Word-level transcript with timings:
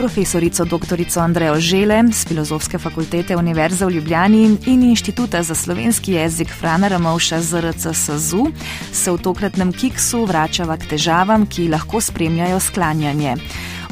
profesorico 0.00 0.64
dr. 0.64 0.96
Andrejo 1.20 1.60
Žele 1.60 2.08
z 2.12 2.28
Filozofske 2.28 2.78
fakultete 2.78 3.36
Univerze 3.36 3.84
v 3.86 3.90
Ljubljani 3.90 4.56
in 4.66 4.82
Inštituta 4.82 5.42
za 5.42 5.54
slovenski 5.54 6.12
jezik 6.12 6.48
Frana 6.48 6.88
Ramovša 6.88 7.40
ZRC 7.40 7.86
SZU, 7.92 8.46
se 8.92 9.12
v 9.12 9.18
tokratnem 9.18 9.72
kiksu 9.72 10.24
vračava 10.24 10.76
k 10.76 10.88
težavam, 10.88 11.44
ki 11.46 11.68
lahko 11.68 12.00
spremljajo 12.00 12.60
sklanjanje. 12.60 13.36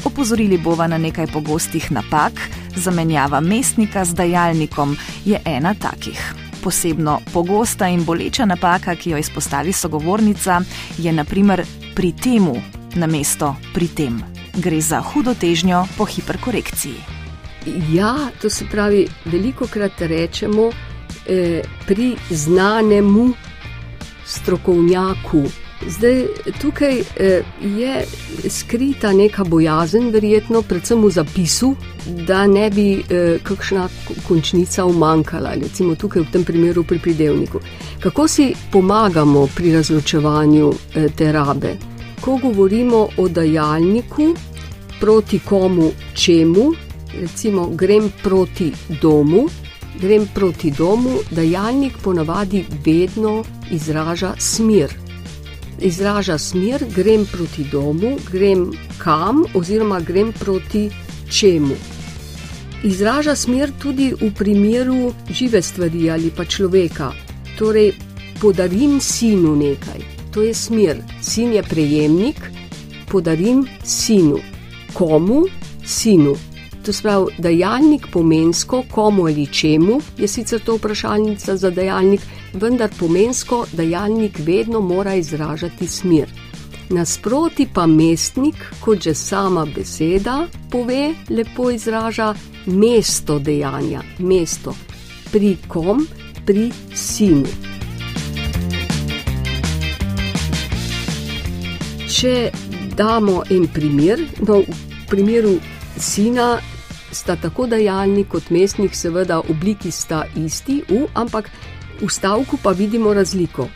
Opozorili 0.05 0.57
bova 0.57 0.87
na 0.87 0.97
nekaj 0.97 1.27
pogostih 1.27 1.91
napak, 1.91 2.33
zamenjava 2.75 3.39
mestnika 3.39 4.05
z 4.05 4.13
dajalnikom 4.13 4.97
je 5.25 5.37
ena 5.45 5.73
takih. 5.73 6.33
Posebno 6.63 7.19
pogosta 7.33 7.87
in 7.87 8.01
boleča 8.05 8.45
napaka, 8.45 8.95
ki 8.95 9.13
jo 9.13 9.17
izpostavi 9.17 9.73
sogovornica, 9.73 10.61
je 10.97 11.13
naprimer 11.13 11.65
pri 11.95 12.11
temu 12.11 12.57
na 12.95 13.07
mesto 13.07 13.55
pri 13.73 13.87
tem. 13.87 14.38
Gre 14.57 14.81
za 14.81 15.01
hudo 15.01 15.33
težnjo 15.33 15.85
po 15.97 16.05
hiperkorekciji. 16.05 16.95
Ja, 17.91 18.15
to 18.41 18.49
se 18.49 18.65
pravi, 18.71 19.07
veliko 19.25 19.67
krat 19.67 20.01
rečemo 20.01 20.71
eh, 21.27 21.61
pri 21.87 22.15
znanemu 22.29 23.33
strokovnjaku. 24.25 25.43
Zdaj, 25.87 26.25
tukaj 26.61 26.99
eh, 26.99 27.41
je 27.61 28.05
skrita 28.49 29.13
neka 29.13 29.43
bojazen, 29.43 30.09
verjetno, 30.09 30.61
predvsem 30.61 31.03
v 31.03 31.11
zapisu, 31.11 31.75
da 32.27 32.47
ne 32.47 32.69
bi 32.69 32.99
eh, 32.99 33.39
kakšna 33.43 33.87
končnica 34.27 34.85
umankala, 34.85 35.53
recimo 35.55 35.95
tukaj 35.95 36.21
v 36.21 36.31
tem 36.31 36.43
primeru 36.43 36.83
pri 36.83 36.99
pridevniku. 36.99 37.59
Kako 37.99 38.27
si 38.27 38.53
pomagamo 38.71 39.47
pri 39.55 39.73
razločevanju 39.73 40.73
eh, 40.95 41.07
te 41.15 41.31
rabe? 41.31 41.77
Ko 42.21 42.37
govorimo 42.37 43.07
o 43.17 43.27
dajalniku, 43.29 44.33
proti 44.99 45.39
komu, 45.39 45.91
čemu, 46.15 46.71
recimo 47.21 47.67
grem 47.69 48.11
proti 48.23 48.71
domu, 49.01 49.47
grem 50.01 50.27
proti 50.33 50.71
domu, 50.71 51.19
dajalnik 51.31 51.97
ponavadi 52.03 52.65
vedno 52.85 53.43
izraža 53.71 54.33
smer 54.37 55.09
izraža 55.81 56.37
smer, 56.37 56.85
grem 56.95 57.25
proti 57.25 57.63
domu, 57.71 58.17
grem 58.31 58.71
kam, 58.97 59.43
oziroma 59.53 59.99
grem 59.99 60.33
proti 60.33 60.89
čemu. 61.31 61.75
Izraža 62.83 63.35
smer 63.35 63.71
tudi 63.81 64.13
v 64.21 64.31
primeru 64.37 65.13
žive 65.29 65.61
stvari 65.61 66.11
ali 66.11 66.31
pa 66.35 66.45
človeka. 66.45 67.11
Torej, 67.57 67.93
podarim 68.41 68.99
sinu 69.01 69.55
nekaj, 69.55 69.99
to 70.33 70.41
je 70.41 70.53
smer. 70.53 71.03
Sin 71.21 71.53
je 71.53 71.63
prejemnik, 71.63 72.51
podarim 73.11 73.67
sinu. 73.83 74.37
Komu? 74.93 75.45
Sinu. 75.85 76.35
To 76.85 76.91
pravi, 77.01 77.33
dajalnik 77.37 78.07
pomensko, 78.11 78.83
komu 78.91 79.25
ali 79.27 79.47
čemu, 79.47 80.01
je 80.17 80.27
sicer 80.27 80.59
to 80.59 80.75
vprašalnica 80.75 81.57
za 81.57 81.69
dajalnik, 81.69 82.21
vendar 82.53 82.89
pomensko 82.99 83.65
dajalnik 83.71 84.39
vedno 84.39 84.81
mora 84.81 85.15
izražati 85.15 85.87
smer. 85.87 86.29
Nasproti 86.89 87.67
pa 87.73 87.85
mestnik, 87.85 88.55
kot 88.81 89.01
že 89.01 89.13
sama 89.13 89.65
beseda 89.75 90.47
pove, 90.71 91.13
lepo 91.29 91.69
izraža 91.71 92.33
mesto 92.65 93.39
dejanja, 93.39 94.01
mesto. 94.19 94.75
Pri 95.31 95.57
kom? 95.67 96.07
Pri 96.45 96.71
sinu. 96.95 97.68
Če 102.09 102.49
damo 102.97 103.43
en 103.53 103.67
primer, 103.69 104.21
no, 104.41 104.63
v 104.65 105.05
primeru 105.11 105.59
sina 106.01 106.55
sta 107.13 107.35
tako 107.37 107.67
dajalnik 107.69 108.31
kot 108.33 108.49
mestnik, 108.49 108.95
seveda, 108.97 109.39
obliki 109.49 109.91
sta 109.93 110.23
isti, 110.37 110.81
u, 110.89 111.05
ampak 111.13 111.51
v 112.01 112.09
stavku 112.09 112.57
pa 112.63 112.73
vidimo 112.73 113.13
razliko. 113.13 113.67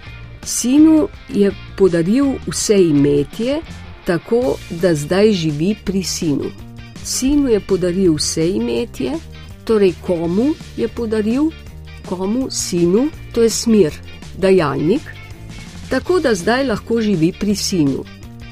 Sinu 0.43 1.07
je 1.29 1.51
podaril 1.77 2.33
vse 2.47 2.79
imetje, 2.89 3.61
tako 4.05 4.57
da 4.69 4.95
zdaj 4.95 5.31
živi 5.31 5.75
pri 5.85 6.03
sinu. 6.03 6.49
Sinu 7.03 7.53
je 7.53 7.59
podaril 7.59 8.15
vse 8.17 8.49
imetje, 8.49 9.13
torej 9.63 9.93
komu 10.01 10.53
je 10.77 10.87
podaril, 10.87 11.51
komu 12.09 12.49
sinu, 12.51 13.07
to 13.33 13.45
je 13.45 13.49
smer, 13.49 13.93
dajalnik, 14.37 15.01
tako 15.89 16.19
da 16.19 16.35
zdaj 16.35 16.65
lahko 16.67 17.01
živi 17.01 17.31
pri 17.39 17.55
sinu. 17.55 18.03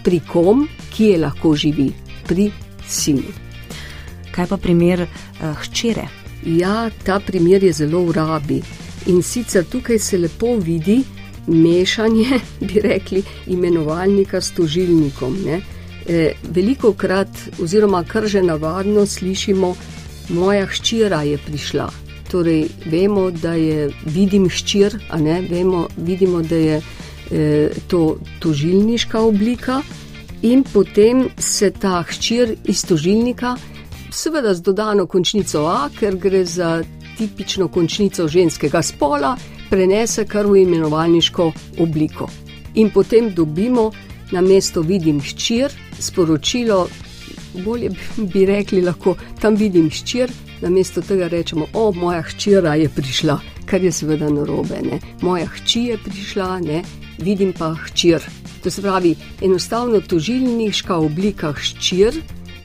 Pri 0.04 0.22
kom, 0.32 0.68
ki 0.94 1.14
je 1.14 1.18
lahko 1.18 1.56
živi, 1.56 1.92
pri 2.28 2.52
sinu. 2.88 3.32
Kaj 4.32 4.48
pa 4.48 4.58
primer 4.58 5.06
uh, 5.06 5.54
hčere? 5.64 6.08
Ja, 6.46 6.90
ta 7.06 7.20
primer 7.20 7.64
je 7.64 7.74
zelo 7.74 8.06
v 8.08 8.16
rabi. 8.18 8.62
In 9.12 9.22
sicer 9.22 9.66
tukaj 9.66 10.00
se 10.00 10.18
lepo 10.18 10.56
vidi 10.58 11.02
mešanje, 11.48 12.40
bi 12.68 12.82
rekli, 12.82 13.24
imenovalnika 13.48 14.42
s 14.42 14.52
tožilnikom. 14.52 15.38
E, 16.08 16.34
veliko 16.44 16.94
krat, 16.94 17.30
oziroma 17.62 18.04
kar 18.04 18.28
že 18.28 18.42
navadno 18.42 19.06
slišimo, 19.06 19.76
moja 20.30 20.66
hčera 20.66 21.22
je 21.22 21.38
prišla. 21.38 21.90
Torej, 22.32 22.68
vemo, 22.86 23.32
da 23.32 23.54
je 23.54 23.90
vidim 24.06 24.50
hčer, 24.50 24.96
a 25.10 25.20
ne 25.20 25.42
vemo, 25.42 25.88
vidimo, 25.98 26.42
da 26.42 26.56
je 26.56 26.82
to 27.88 28.18
tožilniška 28.40 29.20
oblika, 29.20 29.82
in 30.42 30.64
potem 30.64 31.30
se 31.38 31.72
ta 31.72 32.02
hčer 32.04 32.56
iz 32.66 32.86
tožilnika, 32.86 33.56
seveda 34.12 34.54
z 34.54 34.62
dodano 34.62 35.06
končnico 35.06 35.66
A, 35.68 35.90
ker 36.00 36.16
gre 36.16 36.46
za 36.46 36.82
tipično 37.18 37.68
končnico 37.68 38.28
ženskega 38.28 38.82
spola, 38.82 39.36
prenese 39.70 40.26
kar 40.26 40.48
v 40.48 40.64
imenovalniško 40.66 41.52
obliko. 41.80 42.30
In 42.76 42.90
potem 42.90 43.30
dobimo 43.36 43.92
na 44.32 44.42
mesto 44.42 44.82
vidim 44.82 45.22
ščir, 45.22 45.72
sporočilo, 46.00 46.88
bolje 47.64 47.92
bi 48.18 48.46
rekli, 48.46 48.82
lahko 48.82 49.16
tam 49.42 49.56
vidim 49.56 49.90
ščir, 49.92 50.32
na 50.62 50.70
mesto 50.70 51.02
tega 51.02 51.28
rečemo, 51.28 51.68
o, 51.74 51.92
moja 51.92 52.22
hčera 52.22 52.76
je 52.76 52.90
prišla, 52.90 53.40
kar 53.66 53.84
je 53.84 53.92
seveda 53.92 54.30
narobe, 54.30 54.82
ne? 54.82 55.00
moja 55.22 55.48
hči 55.48 55.86
je 55.92 55.98
prišla, 55.98 56.60
ne? 56.66 56.84
Vidim 57.22 57.54
pa 57.58 57.74
hčir. 57.74 58.22
To 58.64 58.72
se 58.72 58.82
pravi, 58.82 59.16
enostavno 59.42 60.02
tožilniška 60.02 60.96
oblika 60.96 61.54
hčir 61.54 62.22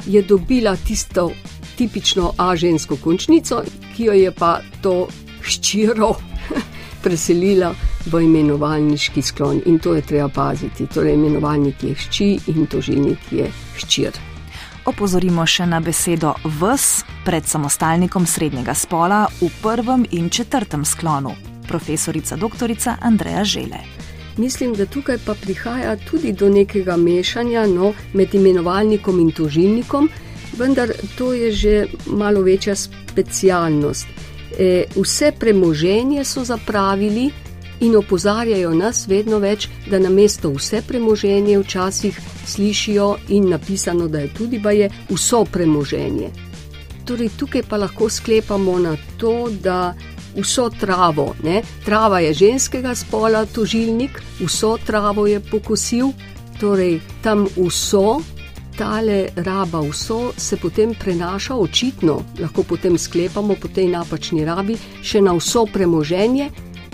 je 0.06 0.22
dobila 0.22 0.76
tisto 0.76 1.30
tipično 1.76 2.32
A-žensko 2.36 2.96
končnico, 2.96 3.62
ki 3.96 4.04
jo 4.04 4.12
je 4.12 4.30
pa 4.32 4.60
to 4.82 5.08
ščiro 5.42 6.14
preselila 7.04 7.74
v 8.06 8.22
imenovalniški 8.24 9.22
sklon. 9.22 9.60
In 9.66 9.78
to 9.78 9.94
je 9.94 10.02
treba 10.02 10.28
paziti. 10.28 10.86
Torej, 10.86 11.14
imenovalnik 11.14 11.82
je 11.82 11.94
hči 11.94 12.30
in 12.54 12.66
tožilnik 12.66 13.32
je 13.32 13.50
ščir. 13.78 14.16
Opozorimo 14.86 15.42
še 15.46 15.66
na 15.66 15.80
besedo 15.82 16.36
vs 16.44 17.02
pred 17.26 17.46
samostalnikom 17.46 18.26
srednjega 18.26 18.74
spola 18.74 19.24
v 19.40 19.50
prvem 19.62 20.06
in 20.14 20.30
četrtem 20.30 20.84
sklonu. 20.86 21.34
Profesorica 21.66 22.36
dr. 22.38 22.70
Andreja 23.02 23.44
Žele. 23.44 24.05
Mislim, 24.36 24.74
da 24.74 24.86
tukaj 24.86 25.18
pa 25.24 25.34
prihaja 25.34 25.96
tudi 26.10 26.32
do 26.32 26.48
nekega 26.48 26.96
mešanja 26.96 27.66
no, 27.66 27.92
med 28.12 28.34
imenovalnikom 28.34 29.20
in 29.20 29.32
tožilnikom, 29.32 30.08
vendar 30.58 30.92
to 31.18 31.32
je 31.32 31.52
že 31.52 31.86
malo 32.06 32.40
večja 32.40 32.74
specialnost. 32.74 34.06
E, 34.58 34.84
vse 34.96 35.32
premoženje 35.38 36.24
so 36.24 36.44
zapravili 36.44 37.30
in 37.80 37.96
opozarjajo 37.96 38.74
nas 38.74 39.06
vedno 39.08 39.38
več, 39.38 39.68
da 39.90 39.98
na 39.98 40.10
mesto 40.10 40.50
vse 40.50 40.82
premoženje 40.88 41.58
včasih 41.58 42.20
slišijo 42.46 43.16
in 43.28 43.48
napisano, 43.48 44.08
da 44.08 44.18
je 44.18 44.34
tudi 44.34 44.58
baje 44.58 44.90
vso 45.08 45.44
premoženje. 45.44 46.30
Torej, 47.04 47.30
tukaj 47.38 47.62
pa 47.68 47.76
lahko 47.76 48.08
sklepamo 48.10 48.78
na 48.78 48.96
to, 49.16 49.48
da 49.62 49.94
vso 50.36 50.70
travo, 50.80 51.34
ne? 51.44 51.62
trava 51.84 52.20
je 52.20 52.34
ženskega 52.34 52.94
spola, 52.94 53.46
tožilnik, 53.46 54.22
vso 54.40 54.76
travo 54.86 55.26
je 55.26 55.40
pokosil, 55.40 56.12
torej 56.60 57.00
tam 57.22 57.46
vso 57.56 58.20
tale 58.76 59.28
raba 59.36 59.80
vso 59.80 60.32
se 60.36 60.56
potem 60.56 60.94
prenaša 60.94 61.54
očitno, 61.54 62.22
lahko 62.40 62.62
potem 62.62 62.98
sklepamo 62.98 63.54
po 63.60 63.68
tej 63.68 63.88
napačni 63.88 64.44
rabi, 64.44 64.76
še 65.02 65.22
na 65.24 65.32
vso 65.32 65.64
premoženje, 65.72 66.50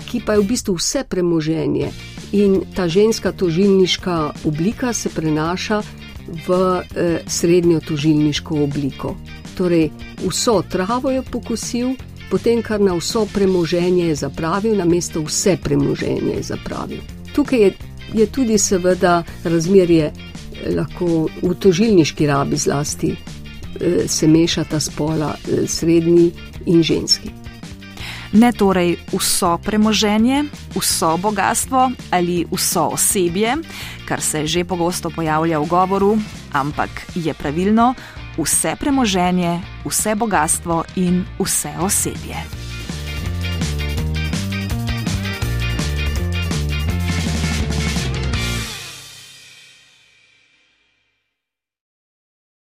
ki 0.07 0.23
pa 0.25 0.37
je 0.37 0.43
v 0.43 0.47
bistvu 0.47 0.77
vse 0.79 1.03
premoženje. 1.09 1.91
In 2.33 2.63
ta 2.75 2.87
ženska 2.87 3.31
tožilniška 3.31 4.47
oblika 4.47 4.93
se 4.93 5.09
prenaša 5.09 5.81
v 6.47 6.49
eh, 6.81 7.21
srednjo 7.27 7.81
tožilniško 7.83 8.63
obliko. 8.63 9.15
Torej, 9.57 9.91
vso 10.23 10.61
travo 10.69 11.11
je 11.11 11.21
pokosil, 11.21 11.93
potem 12.33 12.63
kar 12.65 12.81
na 12.81 12.95
vso 12.97 13.27
premoženje 13.29 14.07
je 14.09 14.15
zapravil, 14.25 14.73
na 14.73 14.85
mesto 14.89 15.21
vse 15.21 15.53
premoženje 15.61 16.33
je 16.39 16.43
zapravil. 16.49 17.05
Tukaj 17.35 17.59
je, 17.59 17.73
je 18.13 18.25
tudi 18.25 18.57
seveda 18.57 19.21
razmerje 19.45 20.09
lahko 20.73 21.29
v 21.43 21.53
tožilniški 21.53 22.25
rabi 22.27 22.57
zlasti 22.57 23.13
se 24.07 24.27
mešata 24.27 24.79
spola 24.79 25.35
srednji 25.67 26.31
in 26.65 26.83
ženski. 26.83 27.29
Ne 28.33 28.49
torej 28.51 28.95
vso 29.13 29.57
premoženje, 29.61 30.43
vso 30.73 31.17
bogatstvo 31.17 31.91
ali 32.09 32.45
vso 32.51 32.87
osebje, 32.97 33.57
kar 34.09 34.21
se 34.21 34.47
že 34.47 34.65
pogosto 34.65 35.09
pojavlja 35.09 35.59
v 35.59 35.67
govoru, 35.69 36.17
ampak 36.53 36.89
je 37.15 37.33
pravilno 37.33 37.93
vse 38.37 38.75
premoženje, 38.79 39.61
vse 39.85 40.15
bogatstvo 40.15 40.83
in 40.95 41.25
vse 41.39 41.73
osebje. 41.79 42.62